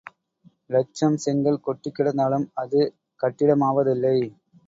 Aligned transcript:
இலட்சம் 0.69 1.17
செங்கல் 1.17 1.59
கொட்டிக்கிடந்தாலும் 1.67 2.47
அது 2.55 2.81
கட்டிடமாவதில்லை. 3.21 4.17